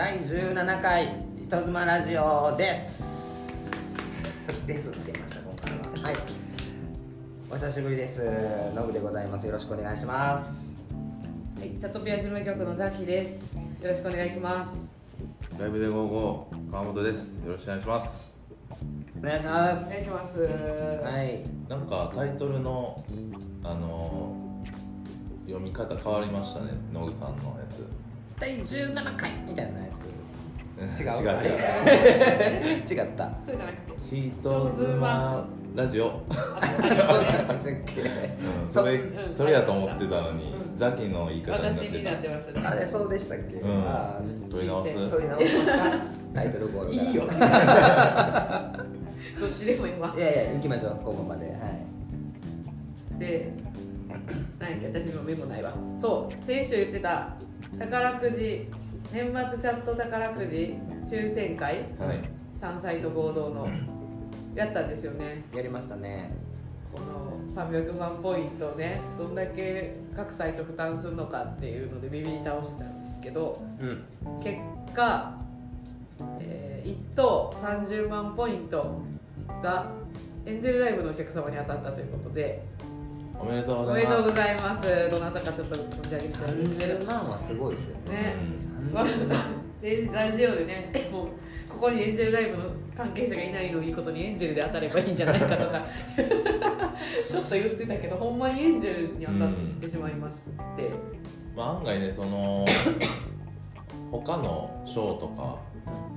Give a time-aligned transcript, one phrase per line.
[0.00, 4.66] 第17回人妻ラジオです。
[4.66, 4.90] です。
[4.92, 5.42] つけました。
[5.42, 6.08] 今回は。
[6.08, 6.16] はい。
[7.50, 8.22] お久しぶりです。
[8.74, 9.46] ノブでございます。
[9.46, 10.78] よろしくお願いします。
[11.58, 13.52] はい、チャットピア事務局のザキです。
[13.54, 14.90] よろしくお願いします。
[15.58, 17.34] ライブで55川本です。
[17.44, 18.32] よろしくお願いします。
[19.18, 19.86] お願いします。
[19.86, 20.40] お願いします。
[21.04, 21.40] はい。
[21.68, 23.04] なんかタイトルの
[23.62, 24.64] あの
[25.44, 26.70] 読み方変わりましたね。
[26.90, 28.09] ノグさんのやつ
[28.40, 31.00] 第17回みたいなやつ。
[31.02, 31.28] 違う違う？
[31.28, 31.56] 違う。
[32.88, 33.30] 違った。
[33.46, 36.34] そうじゃなくて、人妻ラジオ、そ
[37.18, 37.54] うなんだ。
[37.54, 38.00] っけ。
[38.00, 38.04] う
[38.66, 40.78] ん、それうんそれやと思ってたのにうん。
[40.78, 41.62] ザキの言い方に
[42.02, 42.66] なっててましたね。
[42.66, 43.82] あれそうでしたっけ、うん。
[43.86, 44.90] あた取り直す？
[44.90, 45.78] ー取り直しますか？
[46.34, 47.24] タイトルコールいいよ。
[49.38, 50.14] どっちでもいいわ。
[50.16, 50.20] い。
[50.20, 51.46] やいや行きましょうここまで。
[51.46, 51.52] は
[53.16, 53.18] い。
[53.18, 53.52] で、
[54.58, 55.00] 何やっけ？
[55.00, 55.72] 私もメモないわ。
[55.98, 57.34] そう、先週言ってた
[57.78, 58.66] 宝くじ。
[59.12, 60.76] 年末チャット宝くじ。
[61.04, 61.76] 抽選会。
[61.98, 62.20] はい。
[62.60, 63.68] 三サイト合同の。
[64.54, 65.44] やったんですよね。
[65.54, 66.30] やりましたね。
[66.92, 69.00] この300万ポイントをね。
[69.18, 74.04] どんだけ各サイト負担するのかっていうのでビビり倒してたんですけどうん。
[74.42, 74.58] 結
[74.92, 75.38] 果、
[76.40, 79.00] え1等30万ポイント
[79.62, 79.86] が
[80.46, 82.64] エンジェルライブのお客様に当たったということで
[83.40, 84.04] おめでとうおございます。
[84.04, 85.10] めでとうございます。
[85.10, 86.32] どなたかちょっと存じ上げて。
[86.34, 88.12] たんですけど30万はすごいですよね。
[88.12, 89.36] ねうん30万
[89.80, 91.26] でラジオでねもう
[91.70, 95.80] ここにエンジェルライブの関係者がいないのをいいことにエンジェルで当たればいいんじゃないかとか。
[96.20, 100.34] ちょっと言ってたけどほんまにエンジェルに当たってしまいまし
[100.76, 100.90] て、
[101.56, 102.64] まあ、案外ねその
[104.12, 105.42] 他のショーとか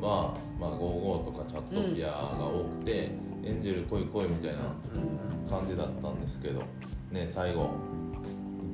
[0.01, 3.11] は、まあ、55とかチャットピアが多くて、
[3.45, 4.57] エンジェル来い来いみたいな
[4.95, 6.61] うん感じだったんですけど
[7.13, 7.69] ね最後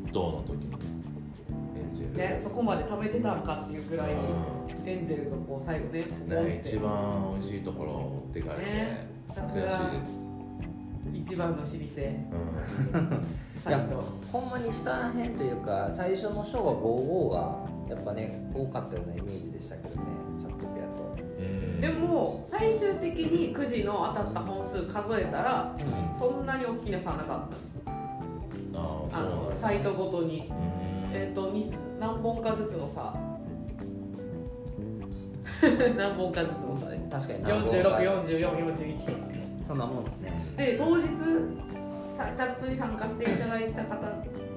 [0.07, 0.73] 一等の時に
[1.77, 2.17] エンジェル。
[2.17, 4.15] ね、そこまで食べてたんかっていうぐらい
[4.85, 6.69] エンジェルがこう最後ねね、て。
[6.69, 11.69] 一番美味しいところを持ってかれて、ねさす悔しいがです、一番の老舗。
[11.71, 13.27] うん、
[13.61, 14.03] サイト。
[14.31, 17.29] ほんまに下らへんというか最初のショーは55
[17.89, 20.01] がやっぱね多かったようなイメージでしたけどね
[20.39, 21.15] チャットピアと。
[21.39, 21.79] うん。
[21.81, 26.19] でも最終的にくじの当たった本数数えたらうん。
[26.19, 27.68] そんなに大きな差なかったんですよ
[29.11, 30.51] あのサイトごとに。
[31.11, 33.13] えっ、とに何本かずつの差。
[35.97, 37.27] 何本かずつの差です。
[37.27, 39.17] 確かに464441とか。
[39.63, 40.33] そんなもんですね。
[40.57, 41.13] で当日さ
[42.35, 43.97] チャットに参加していただいた方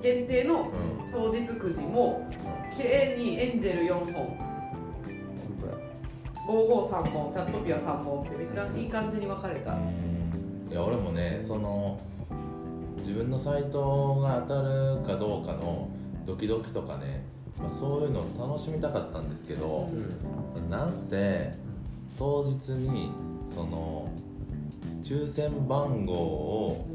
[0.00, 0.68] 限定のうん。
[1.12, 2.26] 当日くじも
[2.74, 4.14] 綺麗にエンジェル4本。
[4.14, 4.36] 本
[5.60, 5.74] 当や
[6.48, 9.72] 553本チャットピア3本ってめっちゃいい感じに分かれた。
[9.72, 10.70] うん。
[10.70, 11.98] いや俺もねその
[13.02, 15.88] 自分のサイトが当たるかどうかの
[16.24, 17.24] ドキドキとかね、
[17.58, 19.88] まあ、そういうのを楽しみたかったんですけど、
[20.70, 21.52] なんせ
[22.18, 23.12] 当日に
[23.54, 24.10] その
[25.02, 26.86] 抽選番号を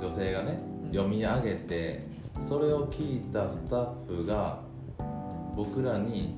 [0.00, 0.90] 女性がねうん。
[0.90, 2.06] 読み上げて
[2.48, 4.60] それを聞いたスタッフが
[5.56, 6.36] 僕らに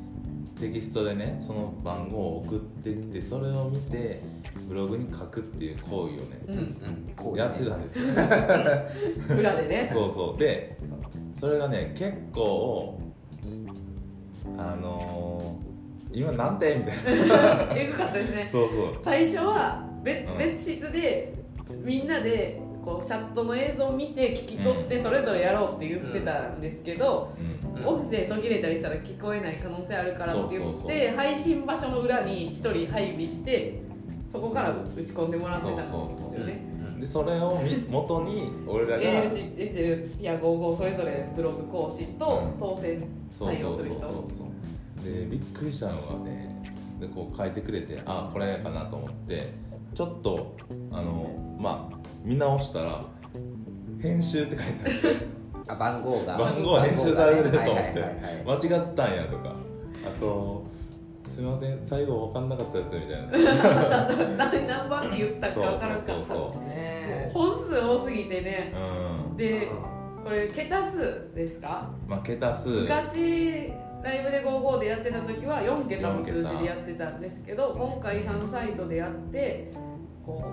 [0.60, 4.20] テキストでねその番号を送ってきてそれを見て
[4.72, 6.14] ブログに書くっていう行為をね、
[6.48, 7.12] うんうん。
[7.14, 9.36] こうやってたんですよ。
[9.38, 9.90] 裏でね。
[9.92, 10.38] そうそう。
[10.38, 10.78] で
[11.38, 12.98] それがね結構
[14.56, 17.76] あのー、今なんてみたいな。
[17.76, 18.48] エグかったですね。
[18.50, 19.04] そうそう。
[19.04, 20.38] 最初は別うん。
[20.38, 21.34] 別室で
[21.82, 27.86] みんなでこうチャットの映像を見て聞き取ってそれぞれやろうって言ってたんですけど、うん。
[27.86, 33.91] 音声途切れたりしたら聞こえない可能性あるからって言そうそうって配信場所の裏に1人配備して
[34.32, 42.58] そこから打ち込んでもらってたんですそうそうそうよねでそれをみ元に俺らが ALC エンジェルピア55それぞれブログ講師とうん。
[42.58, 43.04] 当選
[43.38, 44.28] そうそうそうそう対応する人そ
[45.02, 45.04] う。
[45.04, 49.52] でびっくりしたのがねでこう書いてくれてあこれかなと思って
[49.94, 50.56] ちょっと
[50.90, 53.04] あのまあ見直したら
[54.00, 55.26] 編集って書いてあって
[55.68, 56.38] あ番号が。
[56.38, 57.80] 番号編集されてると思って。
[57.80, 58.60] はいはいはいはい。
[58.70, 59.54] 間違ったんやとか。
[60.06, 60.64] あと
[61.32, 61.80] すみません。
[61.82, 64.06] 最後分かんなかったですみたいな。
[64.36, 67.30] 何何番って言ったか分からんかったそうそうですね。
[67.32, 68.74] 本数多すぎてね。
[69.30, 69.36] うん。
[69.36, 69.68] で
[70.22, 71.90] これ桁数ですか？
[72.06, 72.68] まあ桁数。
[72.68, 73.72] 昔
[74.04, 79.72] ライブで55でやってた時は4桁の数4桁字でやってたんですけど今回3サイトでやって
[80.26, 80.44] こ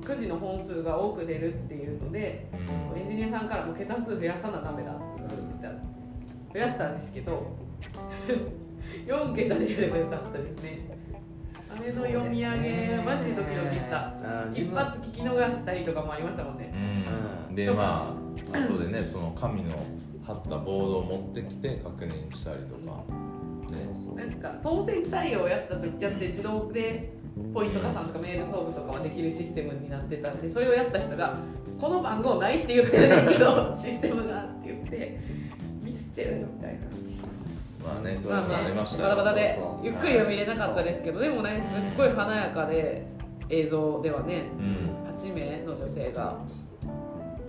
[0.00, 2.46] うくじの本数が多く出るっていうので
[2.94, 3.00] うん。
[3.00, 5.70] エンジニアさんからも桁数増やさなダメだって言われてた。
[6.52, 7.56] 増やしたんですけど
[9.06, 10.80] 4桁でやればよかったですね。
[11.72, 14.14] あれの読み上げ、マジでドキドキした。
[14.52, 16.72] 一発聞き逃したりとかもありましたもんね。
[17.48, 17.54] うん。
[17.54, 18.14] でま
[18.52, 19.76] あ後でねその紙の
[20.24, 23.04] 貼ったボードを持ってきて確認したりとか。
[23.76, 27.12] そうなんか当選対応やった時やって自動で
[27.54, 31.36] ポイント加算とかメール送付とかはできるシステムになってたんでそれをやった人が
[31.80, 35.20] 「この番号ない」って言ってるんだけど システムがって言って
[35.82, 36.80] ミスってるよみたいな。
[37.82, 39.02] まあねそういりました。
[39.02, 43.06] バタバタでゆっくりは見れなかったですけどでもねすっごい華やかで
[43.48, 44.90] 映像ではねうん。
[45.16, 46.38] 8名の女性が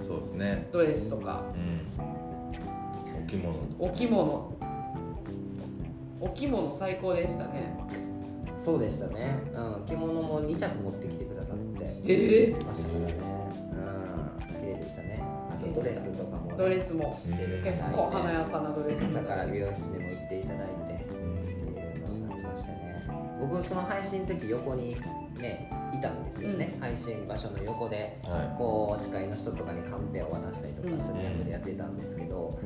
[0.05, 0.67] そうですね。
[0.71, 1.87] ドレスとかうん。
[3.23, 3.53] お着物。
[3.53, 4.57] とお着物。
[6.19, 7.77] お着物最高でしたね。
[8.57, 12.01] そうでしたね、うん、着物も2着持ってきてくださって。
[12.05, 13.15] ええましたからね。
[14.51, 14.59] うん。
[14.59, 15.23] 綺麗でしたね。
[15.51, 17.41] あとドレスとかドレスも結
[17.93, 20.91] 構華やかなドレス朝から美容室にも行っていただいて。
[20.93, 21.05] っ
[21.57, 23.05] ていうのがありましたね。
[23.39, 24.97] 僕その配信の時横に
[25.39, 32.57] ねいたんですよね、配信場所の横ではこう司会の人とかにカンペを渡したりとかする役でやってたんですけど、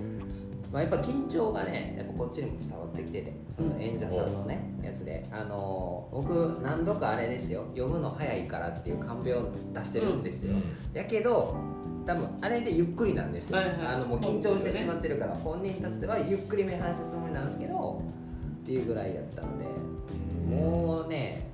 [0.71, 5.25] まあ、やっぱ緊張がねやっぱこっちにも伝わってきててその演者さんのねやつで。
[5.31, 7.65] あの僕何度かあれですよ。
[7.75, 10.63] 読むの早いからっていうカンペを出してるんですよ、うん。
[10.93, 11.55] やけど
[12.05, 13.77] 多分あれでゆっくりなんですよ、はいはい。
[13.87, 18.01] あのもう緊張してしまってるから本人たちではゆっくり目離したつもりなんですけど
[18.61, 19.65] っていうぐらいやったので
[20.55, 21.47] もうね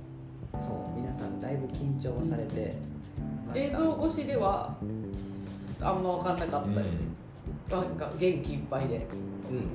[0.58, 2.74] そう皆さんだいぶ緊張はされて
[3.46, 3.66] ました。
[3.66, 4.76] 映像越しでは
[5.80, 7.02] あんま分かんなかったです、
[7.70, 9.06] なんか元気いっぱいで。
[9.50, 9.66] うんうんうん。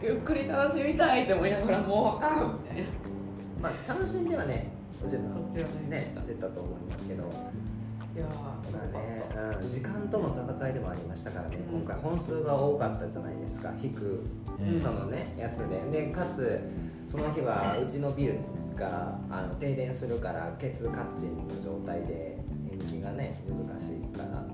[0.00, 2.82] ゆっくり楽しみたいって思いながらもうあかんみたいな。
[2.82, 3.08] うん
[3.60, 4.70] まあ楽しんではね
[5.02, 7.24] もちろんねしてたと思いますけど
[8.18, 9.22] いやーすただね、
[9.62, 11.80] うん、時間との戦いでもありましたからね、うん。
[11.82, 13.72] 今回本数が多かったじゃないですか。
[13.80, 14.24] 引く
[14.60, 14.80] うん。
[14.80, 15.84] そのねやつで。
[15.90, 16.60] でかつ
[17.06, 18.40] その日はうちのビル
[18.74, 22.38] があの停電するからケツカッチンの状態で
[22.72, 24.44] 延期がね難しいから。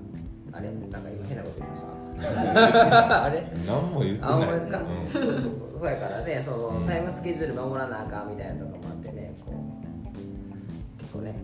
[0.53, 0.69] あれ？
[0.69, 3.23] なんか今変なこと言いました？
[3.25, 3.51] あれ？
[3.67, 4.31] 何も言ってない。
[4.31, 4.85] あほんまですか、うん。
[5.11, 5.79] そうそうそう。
[5.79, 6.85] そうやからねその、うん。
[6.85, 11.35] タイムスケジュール守らなあかんみたいなとかもあってねこう結構ね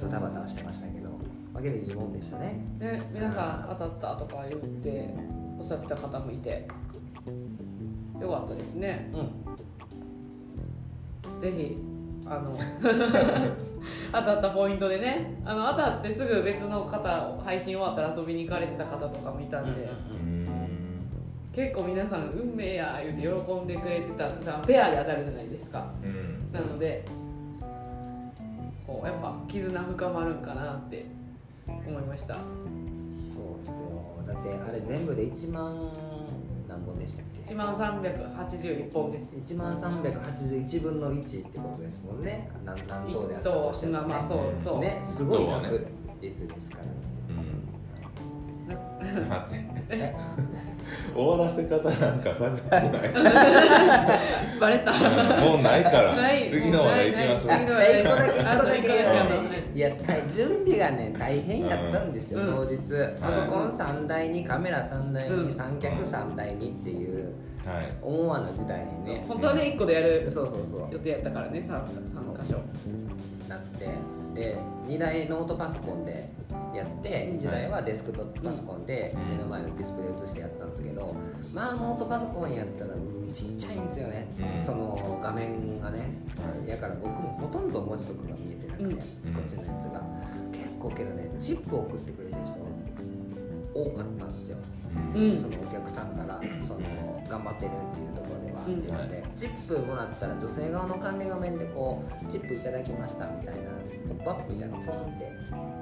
[0.00, 1.01] ドタバタはしてましたけど
[1.54, 2.64] わけでいいもんでしたね。
[2.78, 5.14] ね皆さん当たったとか言って
[5.58, 6.66] おっしゃってた方もいて。
[8.20, 9.10] よかったですね。
[9.12, 9.18] う
[11.38, 11.40] ん。
[11.40, 11.76] ぜひ
[12.24, 12.56] あの
[14.12, 15.42] 当たったポイントでね。
[15.44, 20.32] あの当たってすぐ別の方配信終わったら遊びに行かれてた方とかもいたんで、うん
[21.52, 25.92] 結構皆さん運命や言うて喜んでくれてたペアで当たるじゃないですか。
[26.02, 26.50] うん。
[26.50, 27.04] なので
[28.86, 31.04] こうやっぱ絆深まるんかなって
[31.86, 32.34] 思いました。
[33.28, 33.86] そうっすよ。
[34.26, 35.90] だってあれ全部で1万
[36.68, 39.30] 何本でしたっけ？1万381本です。
[39.34, 42.50] 1万381分の1ってことですもんね。
[42.64, 43.98] 何何一頭であったとしてもね。
[44.02, 45.86] 等まあそうそう、ねすごい確
[46.20, 46.90] 率ですからね。
[47.06, 47.11] うん
[49.20, 50.14] 待ってえ
[51.14, 52.90] 終わらせ方なんか探ってない。
[54.60, 54.92] バレた。
[55.40, 56.14] もうないから。
[56.14, 56.50] ない。
[56.50, 57.62] 次の話題行きましょう。
[57.62, 58.88] 一個だけ一個だけ
[59.74, 62.46] いいや大準備がね大変やったんですよ、うん。
[62.46, 62.78] 当日。
[63.20, 65.52] パソコン3台にカメラ3台にうん。
[65.52, 67.32] 三脚3台にっていう
[67.66, 67.92] はい。
[68.00, 69.24] 思わぬ時代にね。
[69.28, 70.88] 本当はね1個でやるそうそうそう。
[70.92, 71.68] 予定やったからね 3,
[72.18, 72.58] 三箇所。
[73.48, 73.88] なって
[74.34, 74.56] で
[74.86, 76.30] 2台ノートパソコンで
[76.74, 79.36] やって1台はデスクトップパソコンでうん。
[79.36, 81.14] 目の前のディスプレイ映してやったんですけど
[81.52, 84.62] まあノートパソコンやったらうんちっちゃいんですよね、うん。
[84.62, 86.00] その画面がね。
[86.00, 86.04] は
[86.64, 86.68] い。
[86.68, 88.92] だから僕もほとんど文字とかが見えてなくて、うん。
[88.92, 90.02] こっちのやつが。
[90.52, 92.58] 結構けどねチップを送ってくれる人
[93.74, 94.58] 多かったんですよ、
[95.14, 95.36] うん。
[95.36, 96.80] そのお客さんからその
[97.28, 103.60] 頑張ってるっていうところでは、うんっていうのでチップもらったら女性側の管理画面でこうチップいただきましたみたいな
[104.08, 105.32] ポップアップみたいなのがポンって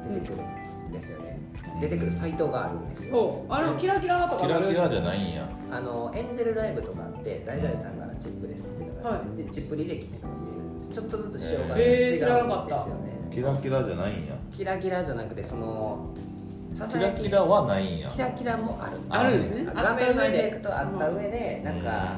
[0.08, 0.42] 出てくる
[0.88, 1.38] んですよね、
[1.80, 3.14] 出てくるサイトがあるんですよ。
[3.14, 5.48] そうあれキラキラとかキラキラじゃないんや。
[5.70, 10.92] あのエンジェルライブとかあって誰々さんからチップですっていうのがあって、でチップ履歴っていうのが見れるんですよ。
[10.92, 13.10] ちょっとずつ仕様が違うなかったんですよね。
[13.32, 14.34] キラキラじゃないんや。
[14.50, 16.10] キラキラじゃなくてその
[16.74, 18.10] さキラキラはないんや。
[18.10, 19.20] キラキラもあるんですよ。
[19.20, 19.72] あるんですね。
[19.72, 20.50] 画面のエフあった上で。
[20.50, 22.16] ェクトあった上でなんか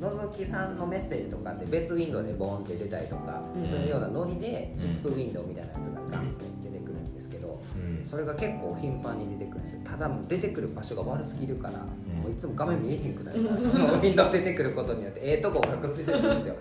[0.00, 3.62] のぞきさんのメッセージとかって別ウィンドウでボーンって出たりとかうん。
[3.62, 8.04] するようなノリでチップウィンドウみたいなやつがガンって出てくるんですけどうん。
[8.04, 9.80] それが結構頻繁に出てくるんですよ。
[9.84, 16.54] ただ出てくる場所が悪すぎるから、もういつも画面見えへんくなるから、そのウィンドウ出てくることによってええとこを隠してるんですよ。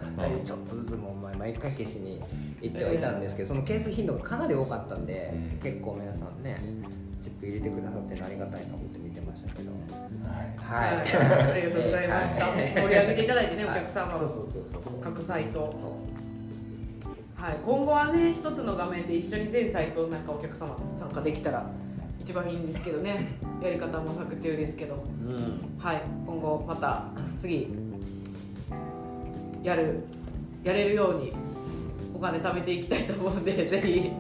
[0.44, 2.22] ちょっとずつもう毎毎回消しに
[2.62, 5.60] 行ってはいたんですけどそのケース頻度がかなり多かったんで、うん。
[5.60, 6.62] 結構皆さんね
[7.22, 9.72] チップ入れてくださってありがたいな思って見てましたけど。
[9.72, 9.78] は
[10.44, 10.54] い。
[10.58, 12.46] はい、ありがとうございました。
[12.46, 12.74] はい。
[12.74, 15.02] 盛り上げていただいてねお客様はいそうそうそうそうそう。
[15.02, 15.92] 各サイトそう。
[17.42, 21.70] はい、今後はね一つの画面で一緒に全サイトなんかお客様参加できたら
[22.22, 23.40] 一番いいんですけどね。
[23.62, 24.96] やり方模索中ですけど。
[24.96, 25.78] うん。
[25.78, 26.02] はい。
[26.26, 27.68] 今後また次
[29.62, 30.04] やる
[30.64, 31.34] やれるように
[32.14, 34.12] お金貯めていきたいと思うんでぜひ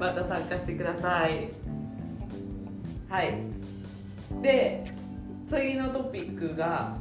[0.00, 1.48] また参加してください。
[3.08, 3.57] はい
[4.42, 4.92] で
[5.48, 6.94] 次のトピックが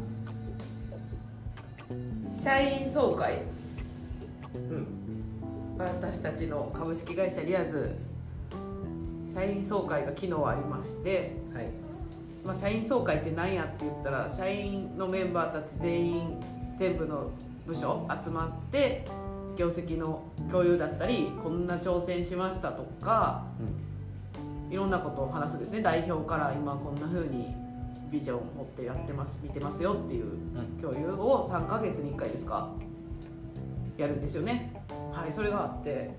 [2.30, 3.42] 社員総会。
[4.56, 4.88] うん。
[5.78, 7.96] 私たちの株式会社リアズ
[9.32, 11.88] 社員総会が昨日ありまして、はい。
[12.46, 16.40] まあ、社員総会って何やって言ったら社員のメンバーたち全員
[16.78, 17.30] 全部の
[17.66, 19.06] 部署集まって
[19.58, 23.44] 業績の共有だったりこんな挑戦しましたとか
[24.70, 25.82] いろんなことを話すですね。
[25.82, 27.56] 代表から今こんな風に
[28.12, 30.26] ビジョンを持ってやってます見てますよっていう
[30.82, 32.70] 共有を3ヶ月に1回ですか。
[33.98, 34.74] やるんですよね。
[35.12, 36.12] はいそれがあって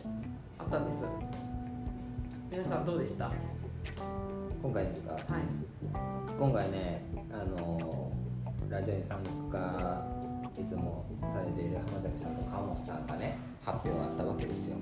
[0.58, 1.04] あったんです。
[2.50, 3.26] 皆さんどうでした？
[3.26, 3.32] は
[4.62, 5.14] 今回ですか？
[5.14, 5.22] い。
[6.38, 8.10] 今回ねあの
[8.68, 9.18] ラジオに参
[9.50, 10.06] 加
[10.58, 14.76] いつもされている浜崎さんと川本さんがね発表があったわけですよ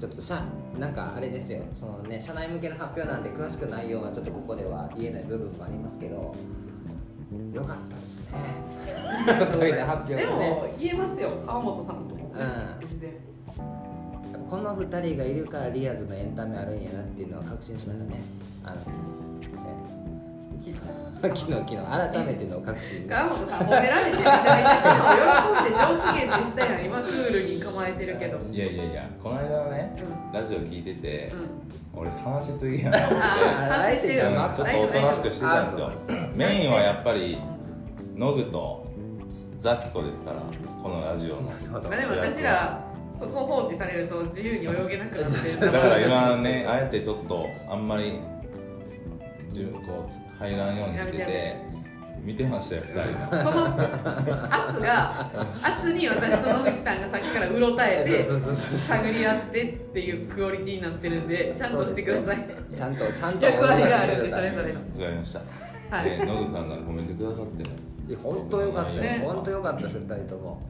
[0.00, 0.42] ちょっと社
[0.78, 1.62] なんかあれですよ。
[1.74, 6.34] そのね社内向けの発表なんで詳しく内容はちょっとここでは言えない部分もありますけど
[7.52, 8.28] よかったですね。
[9.26, 9.32] で
[9.82, 11.42] 発表でがねも言えますよ。
[11.44, 12.40] 川本さんとも、うん。
[14.48, 18.22] この2人がいるからリアルのエンタメあるんやなっていうのは確信しましたね。
[18.64, 18.82] あのね
[21.20, 23.06] 昨日昨日改めての確信。
[23.06, 24.80] が川本さん褒められてめちゃめちゃ
[25.20, 28.38] 喜んで上機嫌でしたやん今クールに構えてるけど。
[28.38, 31.32] うんいやいやいやこの間ねラジオ聞いてて、
[31.94, 33.14] う俺話しすぎやなって。
[33.14, 35.90] あ反省してるうんちょっとおとなしくしてたんですよ。
[36.36, 37.38] メインはやっぱり
[38.16, 38.90] ノグと
[39.58, 40.40] ザキコですから
[40.82, 41.42] このラジオの。
[41.70, 42.82] まあでも私ら
[43.18, 45.66] そこ放置されると自由に泳げなくなって。
[45.66, 48.18] るだから今ねあえてちょっとあんまり
[49.52, 51.56] 自分こう入らんようにしてて
[52.24, 53.42] 見てましたよ2人の。
[53.42, 53.66] その
[54.52, 55.30] 圧が
[55.62, 62.46] 圧に私と野口さんがさっきからうろたえて探り合ってっていうクオリティになってるんでちゃんとしてください。
[62.74, 63.46] ちゃんとちゃんと。
[63.46, 64.80] 役割があるんでそれぞれの。
[64.80, 66.10] わかりました、はい。
[66.10, 67.62] でノグさんがコメントくださって。
[67.62, 67.70] ね
[68.08, 69.22] いや本当よかったよ、ね。
[69.24, 70.60] 本当よかったです2人とも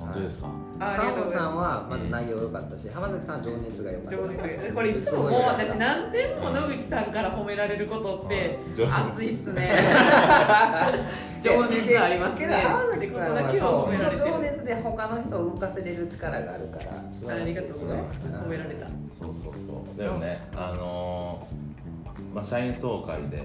[0.00, 0.48] 本当ですか、
[0.80, 4.10] あありが川本さんはまず内容良かったし浜崎さんは情熱が良かった。
[4.10, 4.72] す情熱。
[4.74, 9.78] これいつももう私何点も野口さんから褒められることって情熱熱いっすね。
[11.42, 12.46] 情熱ありますね。
[12.46, 18.26] けど浜崎さんはそうの情熱で他の人を動かせれる力があるから素晴あらしいりがとうございます。
[18.26, 18.86] 褒められた。
[18.88, 20.02] そうそうそう。
[20.02, 23.42] でもねあのーまあ、社員総会で、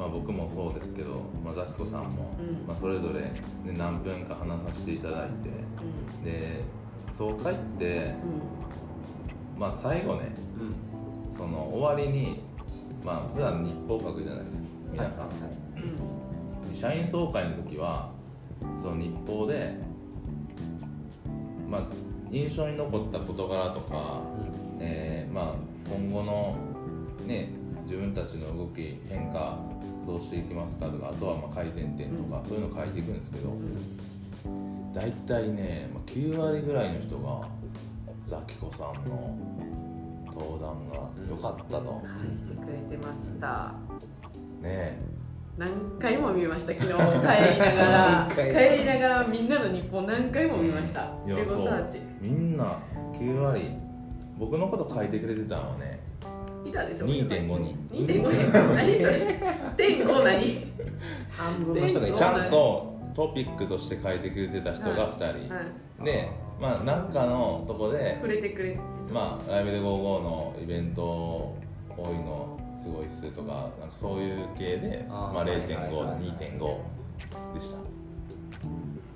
[0.00, 2.66] まあ、僕もそうですけど、まあ、ザキコさんも、うん。
[2.66, 3.42] まあ、それぞれ、ね、
[3.76, 5.50] 何分か話させていただいて
[6.24, 6.62] で
[7.12, 8.14] 総会って、
[9.58, 11.36] まあ、最後ねうん。
[11.36, 12.40] その終わりに、
[13.04, 15.28] まあ普段日報書くじゃないですか皆さん、
[15.76, 15.80] う
[16.66, 16.74] んうん。
[16.74, 18.10] 社員総会の時は
[18.80, 19.74] その日報で、
[21.68, 21.82] まあ、
[22.30, 24.22] 印象に残った事柄とか、
[24.80, 25.54] えーまあ、
[25.94, 26.56] 今後の、
[27.26, 27.50] ね、
[27.84, 29.58] 自分たちの動き変化
[30.06, 33.56] どうしていきますかとかあとはまあ改善点とか、そういうの書いていくんですけど
[34.92, 37.48] 大体ね、まあ、9割ぐらいの人が
[38.26, 39.36] ザキコさんの
[40.26, 43.74] 登壇が良かったと、書いてくれてました
[44.60, 44.98] ね
[45.58, 48.28] 何回も見ました昨日帰りながら。
[48.28, 51.10] 何帰回りながらみんなの日本何回も見ました。
[51.98, 52.02] う。
[52.22, 52.78] みんな
[53.12, 53.70] 9割
[54.38, 55.99] 僕のこと書いてくれてたのはね
[56.70, 57.76] いたでしょ2.5人。
[57.92, 58.74] 2.5人。
[58.74, 59.40] 何それ？
[59.76, 60.72] 点5何？
[61.30, 65.60] 半分の人がいちたゃんとトピックとして書いてくれてた人が2人、は
[66.00, 66.04] い。
[66.04, 68.78] でまあ何かのとこで触れてくれ。
[69.12, 69.82] まあライブで55
[70.22, 71.56] のイベント多
[71.98, 75.90] いのすごいっすとかなんかそういう系でまあ、はいはいはいはい。
[75.90, 77.78] 0.52.5でした。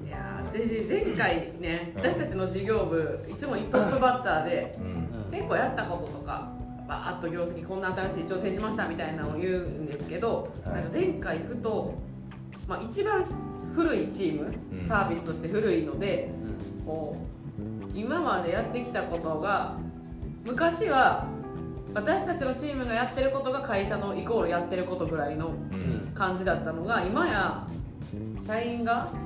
[0.07, 2.01] いやー私前回ねうん。
[2.01, 5.05] 私たちの事業部いつもトップバッターでうん。
[5.31, 6.53] 結構やったこととか
[6.87, 10.75] バーッと業績こんな新しい挑戦しましたみたいなのを言うんですけど、はい。
[10.75, 11.95] なんか前回ふと、
[12.69, 13.23] まあ、一番
[13.75, 14.89] 古いチーム、うん。
[14.89, 16.31] サービスとして古いので
[16.85, 17.17] こ
[17.59, 19.77] う今までやってきたことが
[20.45, 21.27] 昔は
[21.95, 26.13] 私たちのチームがやってることが会社のイコールやってることぐらいのうん。
[26.15, 27.67] 感じだったのが今や
[28.47, 29.24] 社員がス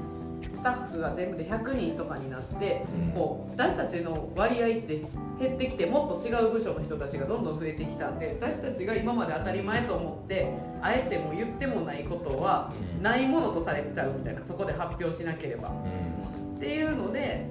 [0.68, 3.12] タッフが全部で100人とかになって、うん。
[3.12, 5.02] こう私たちの割合って
[5.40, 13.02] 減ってきてもっと違う部署の人たちがどんどん増えてきたんで私たちが今まで当たり前と思ってあえても言ってもないことはうん。
[13.02, 15.70] ないものとされちゃうみたいなそこで発表しなければ。
[15.70, 16.56] うん。
[16.56, 17.46] っていうので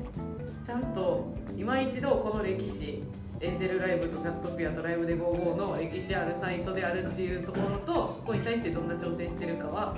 [0.66, 3.04] ちゃんと今一度この歴史
[3.40, 9.96] エンジェルライブとチャットピアとライブで55の歴史あるサイトであるっていうところとそこに対してどんな挑戦してるかは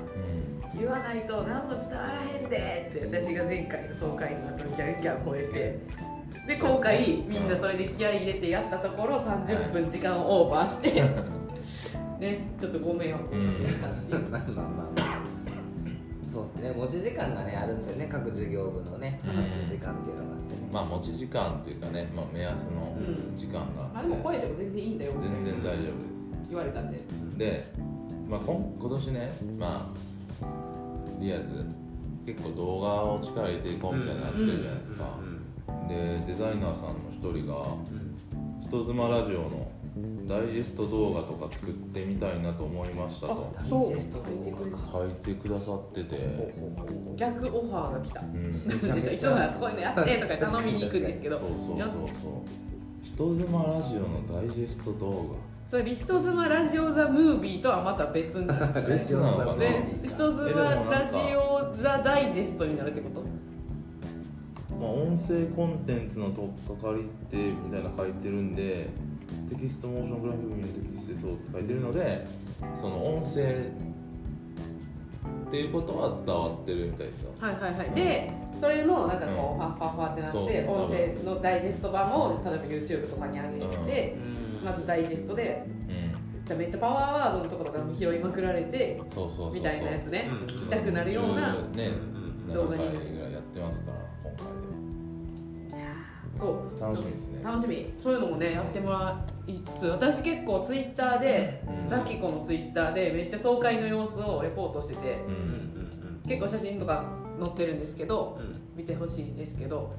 [0.79, 6.09] 言わないと何も伝わらへんでって私が前回の総会の後にギャンギャン吠えて。
[6.48, 11.03] で今回みんなそれで気合い入れてやったところ30分時間をオーバーして
[12.19, 15.29] ねちょっとご迷惑をかけましたっていうまあまあまあまあ。
[16.27, 16.71] そうですね。
[16.71, 18.07] 持ち時間がねあるんですよね。
[18.09, 19.36] 各授業部のねうん。
[19.36, 22.95] 話す時間っていうのがあってね、まあ持ち時間っていうかね、まあ、目安の
[23.36, 25.93] 時間が、まあでも声でも全然いいんだよ全然大丈夫
[26.50, 26.98] 言われたんで。
[26.98, 27.71] ですで、
[28.27, 30.08] まあ、今今年ねまあ
[31.19, 31.65] リアズ
[32.25, 35.17] 結構動画を力入れていこうみたいなのやってるじゃないですか、
[35.88, 37.75] でデザイナーさんの一人が
[38.67, 39.71] 人妻ラジオの
[40.27, 43.51] ダイジェスト動画とか作ってみたいなと思いましたと。
[43.53, 43.99] ダイジそう書い
[45.25, 46.17] てくださってて、
[47.15, 48.21] 逆オファーが来た。
[48.21, 49.11] うん、めちゃめちゃ。
[49.11, 51.39] いつもならこういうのやってとか頼みに行くんですけど。
[51.39, 52.05] そうそうそうやそう。
[53.01, 55.35] 人妻ラジオのダイジェスト動
[55.69, 59.88] それリヒト妻ラジオザムービーとはまた別になるんですよね。
[60.01, 63.21] リヒト妻ラジオザダイジェストになるってこと？
[64.71, 68.89] 画、まあ、音声コンテンツの取っかかりってみたいな書いてるんで
[69.47, 72.25] テキストモーショングラフィックにテキストでそうって書いてるので
[72.81, 73.45] その音声っ
[75.51, 77.29] ていうことは伝わってるみたいですよ。
[77.39, 77.91] はいはいはい。
[77.91, 84.17] でそれのなんかこう、ファッファッファってなって音声のダイジェスト版を例えば YouTube とかに上げて、
[84.63, 86.45] まずダイジェストでうん。
[86.45, 89.53] じゃあめっちゃパワーワードのところとかも拾いまくられてそうそうそうそう。
[89.53, 90.29] みたいなやつね。
[90.31, 90.37] うん。
[90.47, 91.91] 聞きたくなるような10ね
[92.53, 94.47] 動画7回にぐらいやってますから今回
[96.35, 96.79] そう。
[96.79, 97.43] で楽しみですね。
[97.43, 97.93] 楽しみ。
[98.01, 101.87] そういうのもねやってもらいつつ私結構ツイッターで、うん。
[101.87, 106.21] ザキコのツイッターでめっちゃ爽快の様子をレポートしててうん。
[106.27, 107.05] 結構写真とか
[107.39, 108.39] 載ってるんですけど
[108.75, 109.93] 見てほしいんですけど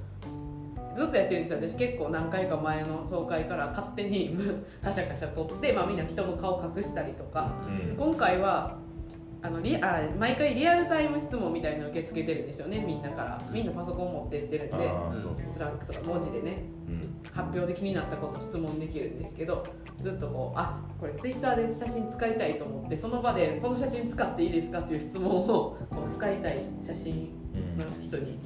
[0.97, 1.59] ずっとやってるんですよ。
[1.61, 4.37] 私結構何回か前の総会から勝手に
[4.83, 7.53] カシャカシャ撮って、まあ、みんな人の顔隠したりとか。
[7.91, 7.97] うん。
[7.97, 8.77] 今回は
[9.43, 12.85] あのリあ毎回リアルタイム質問みたいなの受け付けてるんですよね。
[12.87, 13.41] みんなから。
[13.50, 14.91] みんなパソコン持ってってるんで。
[15.50, 16.65] スラックとか文字でね。
[16.89, 17.11] うん。
[17.33, 19.65] 発表で気になったこと質問できるんですけど
[20.03, 27.31] ずっとこうあこれツイッターで写真使いたいと思ってその場でこの写真使っていいですかっていう質問をこう使いたい写真
[27.76, 28.39] の人に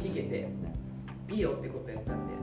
[0.00, 0.48] 聞けて
[1.30, 2.34] いいよってことやったんで。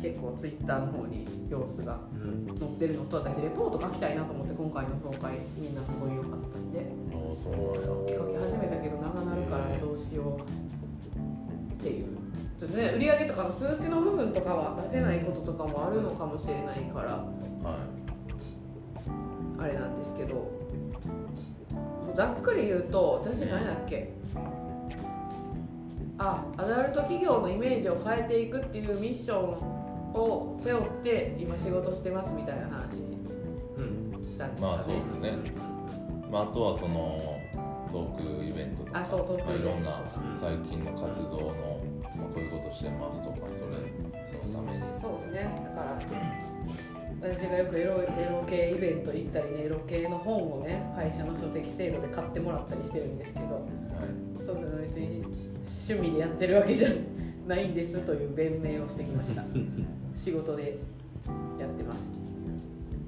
[0.00, 1.98] 結構ツイッターの方に様子が
[2.60, 6.86] 載ってるのと私レポート書きたいなと思って今回の総会みんなすごい良かったんで。
[7.38, 10.40] 書き始めたけど長なるからねどうしよう
[11.72, 12.06] っていう。
[12.60, 17.08] ちょっとね売り上げとかの数値の部分とかは出せないこととかもあるのかもしれないから。
[17.64, 17.78] は
[19.58, 20.56] あれなんですけど。
[22.14, 24.12] ざっくり言うと私何やっけ？
[26.18, 29.44] あアダルト企業のイメージを変えていくっていうミッション
[30.14, 33.18] を背負って今仕事してますみたいな話に
[34.30, 35.28] したんですかね、まあそうですね。
[35.30, 37.40] い、まあ、あとはその
[37.92, 39.68] トークイベントとかあそうトークイベント。
[39.70, 40.02] とかまあいろんな
[40.40, 41.80] 最近の活動の、
[42.16, 43.78] まあ、こういうことしてますとかそれ
[44.26, 44.82] そのために。
[45.00, 45.54] そうですね。
[45.74, 46.02] だから
[47.20, 53.54] 私がよくエロエロ系イベント行ったりねエロ系の本をね会社の書籍制度で買ってもらったりしてるんですけど。
[53.54, 54.44] はい。
[54.44, 54.86] そうですね。
[54.86, 56.88] 別に趣味でやってるわけじゃ
[57.46, 59.44] ないんですという弁明をしてきました。
[60.16, 60.78] 仕事で
[61.60, 62.12] やってます。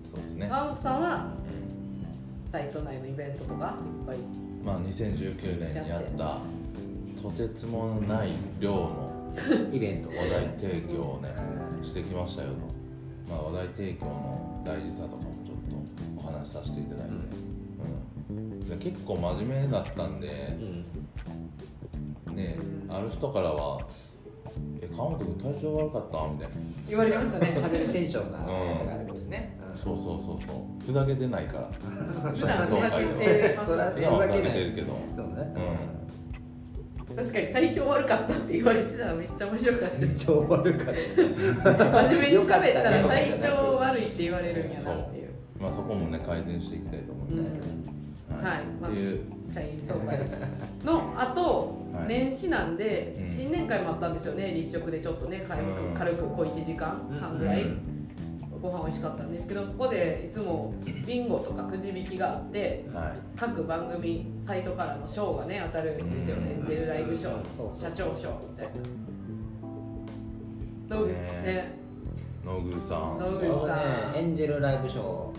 [0.05, 1.35] そうですね、川本さんは
[2.45, 4.19] うんサイト内のイベントとかいっぱい
[4.65, 6.41] まあ、2019年にあった
[7.23, 9.11] とてつもない量の
[9.73, 10.09] イベント。
[10.09, 11.29] 話題提供をね
[11.83, 12.55] してきましたよと、
[13.31, 17.13] まあ、話題提供の大事さとかもちょっとお話しさせていただいて、
[18.31, 18.69] うん。
[18.69, 20.57] で結構真面目だったんで、
[22.41, 22.57] ね
[22.89, 23.81] ある人からは
[24.83, 26.55] 「え川本君体調悪かった?」みたいな。
[26.89, 27.93] 言われてましたね 喋る。
[27.93, 28.39] テンションが
[28.81, 29.57] 上がるんですね。
[29.77, 30.85] そうそうそうそう。
[30.85, 31.71] ふざけてないから。
[32.33, 34.95] 普段ふざけてますそら普段はふざけてるけど。
[35.15, 35.55] そうね。
[37.17, 39.99] 確かに体調悪かったって言われてたらめっちゃ面白かった。
[39.99, 45.29] めっちゃ終わるから真面目に喋ったら体調悪いって言われるんやなっていう。
[45.61, 47.67] まあそこもね改善していきたいと思いますけど、
[48.43, 50.19] はいまあっていう社員総会
[50.85, 52.09] のあと、はい。
[52.09, 53.29] 年始なんで、うん。
[53.29, 54.53] 新年会もあったんですよね。
[54.53, 55.95] 立食でちょっとね軽く,、うん。
[55.95, 57.79] 軽く小1時間半ぐらい、うん。
[58.63, 60.75] ご飯美味しかったんですけどそこでいつも
[61.07, 63.13] ビンゴとかくじ引きがあってはい。
[63.37, 66.61] 各番組サイトからの賞がね当たるんですよね、うん。
[66.61, 67.31] エンジェルライブ賞
[67.75, 68.69] 社長賞って。
[70.89, 71.07] どう。
[71.09, 71.13] ね
[71.45, 71.81] ね。
[72.45, 73.19] 野口さん。
[73.19, 74.17] 野口さん。
[74.17, 75.33] エンジェルライブ賞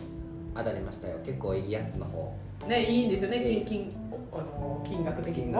[0.56, 1.18] 当たりましたよ。
[1.24, 2.36] 結構いいやつの方
[2.67, 4.02] ねいいんですよねええ金金
[4.34, 5.54] あの金額的に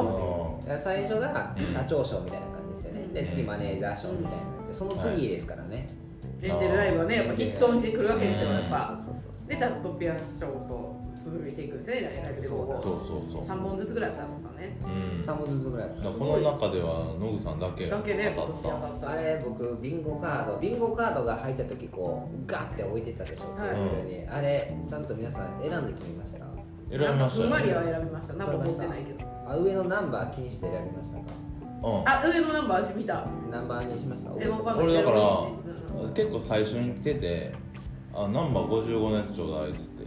[0.77, 3.07] 最初が社長賞みたいな感じですよね。
[3.13, 4.67] で次マネージャー賞みたいな。
[4.67, 5.89] でその次ですからね。
[6.41, 8.55] エンジェルライブはねやっぱヒットにくるわけですようん。
[8.55, 8.97] やっぱ。
[8.97, 12.79] そうそうそうでチャットピアノショーと続けていくんですねライブでも。
[12.81, 14.77] そうそうそう3本ずつぐらいあったのかね。
[14.83, 15.21] うん。
[15.21, 18.87] だか3本ずつぐらいらこの中ではノグさんだけだけね当たった。
[18.87, 19.09] った。
[19.09, 20.57] あれ僕ビンゴカード。
[20.59, 23.69] ビンゴカードが入った時こうガッて置いてたでしょ、はい。
[23.69, 24.27] テーブルに。
[24.29, 26.61] あれちゃんと皆さん選んで決めましたた？
[26.91, 28.34] 選びましたふんわりは選びました。
[28.34, 29.25] なんか持ってないけど。
[29.47, 31.23] あ上のナンバー気にして選びましたか？
[31.84, 32.04] うん。
[32.10, 33.25] あ上のナンバー私見た。
[33.49, 34.32] ナンバーにしました。
[34.39, 34.86] えわかんない。
[34.86, 35.47] 俺だから01
[36.06, 37.54] うん結構最初に来てて
[38.13, 40.04] あナンバー55のやつちょうだいっつって。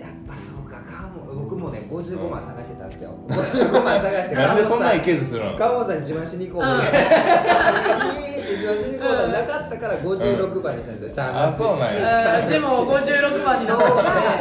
[0.00, 0.76] やっぱそうか。
[0.82, 3.14] かも僕もね55万探してたんですよ。
[3.28, 5.56] 55万探してなんでそんないいけずするの？
[5.56, 8.14] 川本さんに自慢しに行こううんみたいな
[8.66, 13.90] 自慢しに行こうがなかったから56番にしたんですよシャーナあそうなんあーでも56番になったで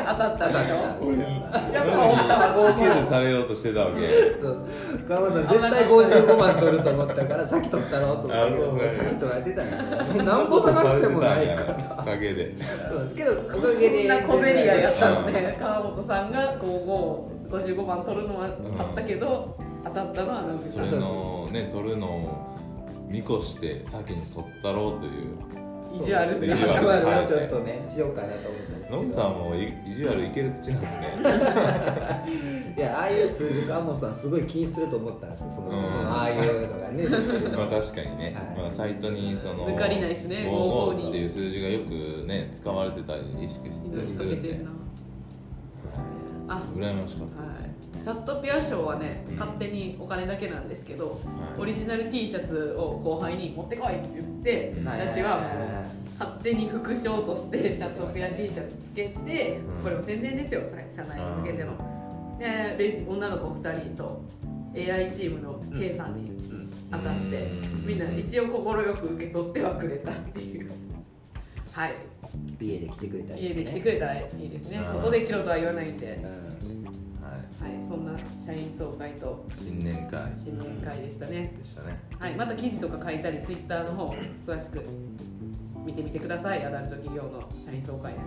[0.08, 0.54] 当たったん。
[0.54, 0.76] でしょ
[1.74, 4.10] やっぱおったわいけ55ずされようとしてたわけ。
[4.34, 4.58] そう。
[5.08, 8.96] 川本さん絶対55万取ると思ったから先取ったろうと思ったけどあそうなんや。
[8.96, 12.56] 先取られてたんですよなんぼ探してもないからおかげで
[12.90, 22.56] そうですけどおかげでこんな小競り合いやったんですね川本さんが5555番取るのは勝ったけど、当たったのは直樹さんそれのね取るのを
[23.08, 25.56] 見越して先に取ったろうという。
[25.94, 26.90] 意地悪意意地地悪。
[26.90, 32.74] 悪をちょっとねしようかなと思ってノグさんもい意地悪いける口なんですね。
[32.78, 35.52] いやああいう数字川本さんすごい気にすると思ったんですよ。
[35.52, 35.72] その,、
[36.12, 37.06] ああいうのがね。
[37.56, 38.62] まあ確かにね、はい。
[38.62, 40.50] まあ、サイトにその抜かりないですね。
[40.52, 44.72] 55 55っていう数字がよくね使われてたり意識してるんでかけてるな
[46.48, 51.16] あ羨ましかったはいチャットピア賞はね、うん勝手にお金だけなんですけど、は
[51.58, 51.62] い。
[51.62, 54.88] オリジナル T シャツを後輩に持ってこいって言って、うん。
[54.88, 55.50] 私はもう
[56.18, 59.84] 勝手に副賞としてチャットピア T シャツつけて、うん。
[59.84, 64.22] これも宣伝ですよさ社内に向けての、でレ女の子2人と
[64.76, 66.32] AI チームの K さんに
[66.92, 68.00] 当たって、うんみん。
[68.00, 70.72] な一応快く受け取ってはくれたっていう。
[71.72, 71.96] はい。
[72.62, 74.78] 家で来てくれたり家で来てくれれたらいいですね。
[74.78, 74.86] うん。
[74.86, 76.18] 外で着ろとは言わないんで、はい
[77.66, 79.44] はい、そんな社員総会と。
[79.52, 80.32] 新年会。
[80.36, 82.00] 新年会でしたね、でしたね。
[82.20, 84.14] はい、また記事とか書いたりツイッターの方
[84.46, 84.86] 詳しく
[85.84, 86.64] 見てみてください。
[86.64, 88.14] アダルト企業の社員総会。
[88.14, 88.20] は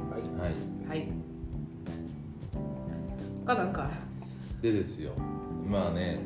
[0.87, 0.88] い。
[0.88, 1.07] はい。
[3.46, 3.87] 他なんかあ
[4.61, 4.72] る？
[4.72, 5.12] でですよ。
[5.64, 6.18] まあね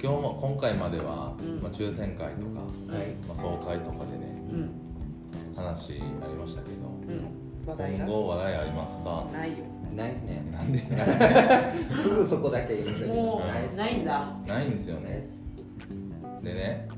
[0.00, 1.60] 今日も今回までは、うん。
[1.60, 2.60] まあ、抽選会とか、
[2.96, 3.08] はい。
[3.26, 4.70] まあ、総会とかでねうん。
[5.56, 7.68] 話ありましたけどうん。
[7.68, 8.04] 話題が？
[8.06, 9.64] 今後話題ありますかないよ
[9.96, 10.42] ないですね。
[10.52, 10.78] なんで。
[11.88, 14.36] すぐそこだけ言いましたけどもないですうないんだ。
[14.46, 15.22] ないんですよね。
[16.42, 16.88] でね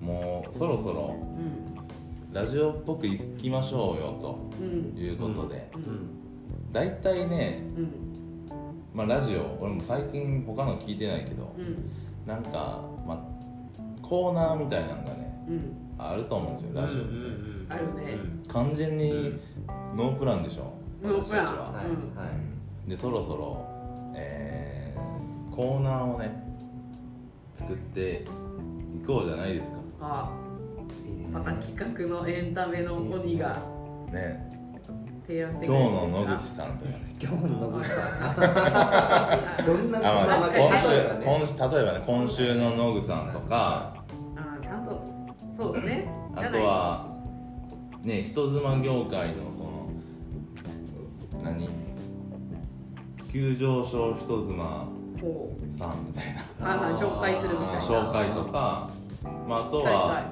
[0.00, 2.34] もうそろそろうん。
[2.34, 4.98] ラジオっぽくいきましょうよとうん。
[4.98, 5.82] いうことで、うん。
[6.72, 7.90] 大体ね、うん。
[8.94, 11.90] まあ、ラジオ俺も最近他の聞いてないけどうん。
[12.26, 15.76] なんか、まあ、コーナーみたいなのがねうん。
[15.98, 17.10] あると思うんですよラジオって、
[17.68, 18.16] あるね。
[18.48, 19.34] 完全に
[19.96, 21.72] ノープランでしょ私たちは。
[21.72, 22.24] はいうんは
[22.86, 22.90] い。
[22.90, 23.66] でそろそろ、
[24.16, 26.32] えーコーナーをね
[27.54, 29.78] 作っていこうじゃないですか。
[30.00, 30.30] あ
[31.06, 31.38] いいですね。
[31.38, 33.58] また企画のエンタメの鬼が
[34.10, 34.50] ね。
[35.24, 37.94] 提案して今日くれるんの野ですか口さんとかね今日の野口さ
[39.62, 39.64] ん。
[39.64, 39.90] どん。
[39.92, 43.94] な今週例えばね今例えばね今週の野口さんとか。
[44.34, 44.90] あーちゃんと
[45.56, 46.12] そうですね。
[46.34, 47.06] あとは
[48.02, 49.71] ね人妻業界のその
[51.42, 51.68] 何？
[53.30, 54.86] 急上昇人妻
[55.78, 56.24] さんみたい
[56.60, 56.98] な。
[56.98, 57.80] 紹介するみたいな。
[57.80, 58.90] 紹介とか、
[59.48, 60.24] まあ、あとは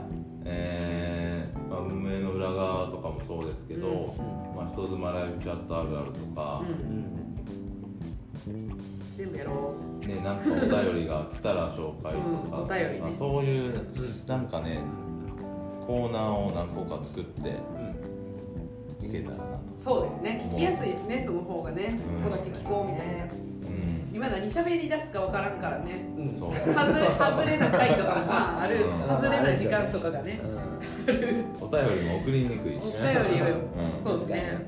[0.44, 6.62] えーまあ、運営の裏側とかもそうですけど、うんまあ、人妻ライブチャットあるあるとか、
[8.46, 8.64] うん。
[9.16, 12.18] 全部やろね、なんかお便りが来たら紹介と
[12.50, 13.00] か、うんお便りね。
[13.00, 13.80] まあ、そういう
[14.26, 14.82] なんかね
[15.86, 17.60] コーナーを何個か作って
[19.06, 20.46] いけたらなそうですね。
[20.52, 21.98] 聞きやすいですねその方がね。
[22.12, 22.22] うん。
[22.22, 23.24] ここだけ聞こうみたいな。
[23.24, 26.04] うん、今何喋り出すか分からんからね。
[26.18, 26.38] うん。
[26.38, 26.54] そう。
[26.54, 28.84] 外れ外れな回とかもまあある。
[28.84, 29.16] うん。
[29.16, 30.38] 外れな時間とかがね。
[31.58, 34.04] お便りも送りにくいしおね便りをうん。
[34.04, 34.66] そうですね。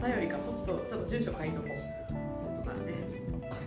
[0.00, 1.70] お便りかポストちょっと住所書いとこう。
[2.64, 2.92] だからね。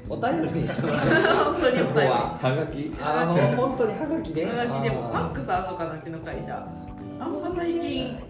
[0.08, 1.08] お便りにしてもらう
[1.52, 1.80] 本当にお便り。
[1.80, 2.40] そこは。
[2.42, 2.96] はがき？
[3.02, 6.66] あの本当にハガキではがきでもファックススあるのかなうちの会社。
[7.20, 8.24] あんま最近ね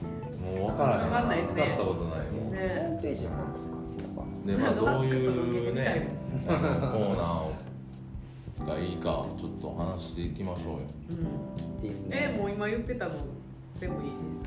[0.46, 1.20] もう分からへんわ。
[1.22, 1.64] かんないですね。
[1.64, 6.08] 使ったことないもんホームページにファックス書いてたわでまあどういうね
[6.48, 10.80] あのコーナーがいいかちょっと話していきましょうよ。
[11.10, 11.86] うん。
[11.86, 12.32] いいですね。
[12.34, 13.16] えもう今言ってたの
[13.80, 14.44] 全部いいです。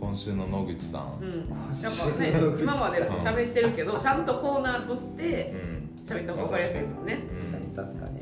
[0.00, 1.18] 今週の野口さん。
[1.20, 1.38] うん。
[1.38, 5.82] やっぱね今まで喋ってるけどちゃんとコーナーとしてうん。
[6.04, 7.18] 喋った方が分かりやすいですもんね。
[7.64, 7.76] うん。
[7.76, 8.20] 確かに。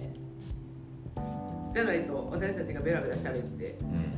[1.72, 3.78] じゃないと私たちがベラベラ喋って。
[3.82, 4.09] うん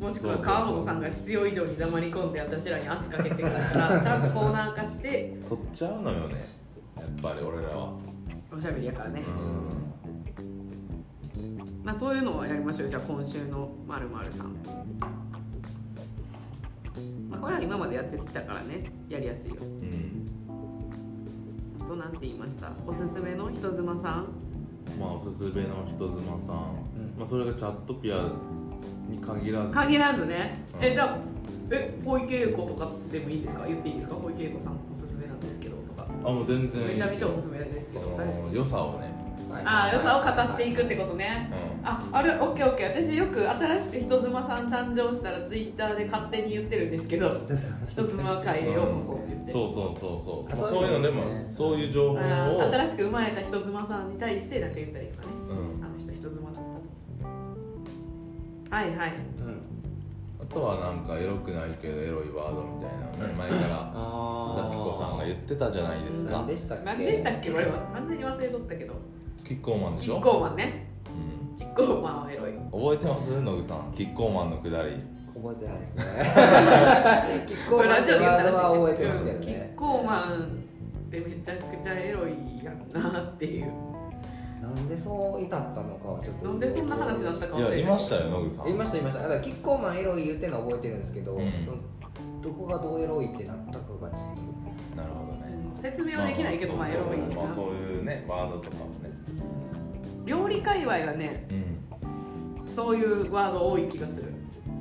[0.00, 5.36] もしくは川本さんが必要以上に黙り込んで私らに圧かけてくるから ちゃんとコーナー化して。
[5.48, 6.34] 取っちゃうのよね。
[6.96, 7.92] やっぱり俺らは。
[8.54, 9.22] おしゃべりやからね、
[11.36, 11.74] うん。
[11.84, 12.88] まあそういうのはやりましょう。
[12.88, 14.54] じゃあ今週のまるさん、
[17.28, 18.90] まあ、これは今までやってきたからね。
[19.08, 19.56] やりやすいよ。
[19.60, 20.26] うん。
[21.86, 22.70] となんて言いました？
[22.86, 24.26] おすすめの人妻さん。
[24.98, 26.56] まあおすすめの人妻さん、
[27.18, 28.16] まあ、それがチャットピア
[29.08, 29.72] に限らず。
[29.72, 30.54] 限らずね。
[30.78, 30.84] うん。
[30.84, 31.16] えじゃあ
[31.70, 33.66] え小池栄子とかでもいいですか？
[33.66, 34.14] 言っていいですか？
[34.16, 36.06] 小池栄子さんおすすめなんですけどとか。
[36.24, 36.86] あもう全然。
[36.86, 38.08] めちゃめちゃおすすめですけど。
[38.08, 39.10] こ大好きの良さをね、
[39.64, 41.50] ああ良さを語っていくってことね。
[41.52, 42.88] うああれオッケーオッケー。
[42.90, 47.40] 私よく新しく人妻さん誕生したらツイッターで勝手に言ってるんですけど。
[47.90, 52.18] 人妻会へようこそって言って、ん、そうそうそうそう、まあ、あそうそういうのでもそういう情報を、
[52.62, 55.32] 新しく生まれた人妻さんに対してなんか言ったりとかね。
[55.48, 55.65] うん、
[58.70, 59.10] はいはい。
[59.10, 59.62] うん。
[60.40, 66.32] あとはなんかエロくないけどエロいワードみたいなね 前からあザキコさんが言ってたじゃないですか。
[66.32, 66.84] 何でしたっけ？
[66.84, 67.50] 何でしたっけ？
[67.50, 68.94] これは完全に忘れとったけど。
[69.44, 70.14] キッコーマンでしょ？
[70.14, 70.86] キッコーマンね。
[71.52, 71.58] うん。
[71.58, 72.52] キッコーマンはエロい。
[72.52, 73.40] 覚えてます？
[73.40, 73.92] ノグさん。
[73.96, 74.96] キッコーマンのくだり。
[75.34, 76.02] 覚えてないですね。
[77.46, 79.72] キッコーマンってワードはらしい覚えてますけどね。
[79.74, 80.22] ッコーマン
[81.06, 83.70] ってめちゃくちゃエロいやんなっていう
[84.74, 86.48] なんでそう至ったのかはちょっと。
[86.48, 88.64] なんでそんな話になったかいやいましたよノグさん。
[88.66, 89.22] 言いました言いました。
[89.22, 91.52] だからキッコーマンエロい言ってるのは覚えてるんですけど、うん。
[91.64, 91.76] その
[92.42, 94.96] どこがどうエロいってなったかがちょっと。
[94.96, 95.76] なるほどね。
[95.76, 97.16] 説明はできないけどまあエロい。
[97.18, 99.10] まあ、なそういうねワードとかもね。
[100.24, 104.32] 料理界隈はねうんそういうワード多い気がする。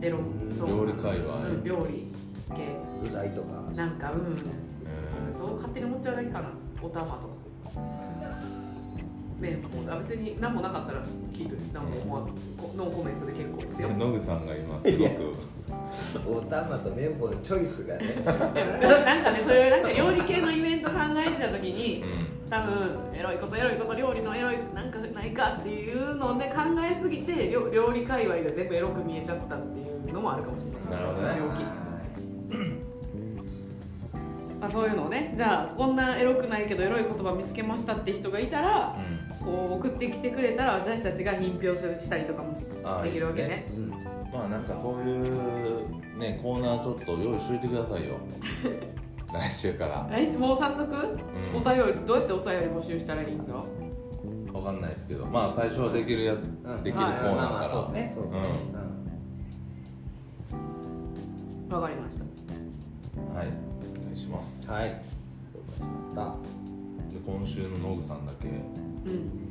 [0.02, 0.20] エロ
[0.58, 0.70] そう。
[0.70, 1.36] 料理界隈。
[1.36, 2.12] うん料理
[2.56, 2.64] 系。
[3.02, 3.48] 具材とか。
[3.76, 4.38] なんかうん。
[5.30, 6.50] えそう勝手に思っちゃうだけかな。
[6.82, 7.18] お玉とか
[9.40, 12.22] ねもうあ別に何もなかったら聞いといて何も思わ
[12.78, 13.90] ノーコメントで結構ですよ。
[13.90, 15.36] ー、ノグさんが今すごく。
[16.28, 18.06] お玉と綿棒のチョイスがね。
[18.26, 22.36] なんかねそういうなんか料理系のイベント考えてた時にうん。
[22.50, 30.92] 多分エロいことエロいこと料理のエロいなんかないかっていうので考えすぎて料料理界隈が全部エロく見えちゃったっていうのもあるかもしれないです。
[30.92, 32.86] なるほどね。
[34.62, 39.15] まあ、そういうのをねじゃあこんなエロくないけどエロい言葉見つけましたって人がいたらうん
[39.46, 42.54] こう送ってきてくれたら私たちが品評するしたりとかも
[43.04, 43.66] できるわけね。
[43.70, 43.90] いいですうん。
[43.90, 48.16] まあなんかそういうねコーナーちょっと用意しといてくださいよ。
[49.32, 50.08] 来週から。
[50.10, 51.20] 来週もう早速、ん。
[51.56, 53.54] お便りどうやってお便り募集したらいいんだ
[54.54, 55.26] わかんないですけど。
[55.26, 56.84] まあ最初はできるやつ、うん。
[56.84, 58.12] できるコーナーから、そうですね。
[58.14, 58.40] そうですね、
[61.70, 62.24] わかりました。
[63.38, 63.48] はい。
[64.00, 64.68] お願いします。
[64.68, 66.38] うんはい了解しま
[67.12, 68.48] で今週のノグさんだけ、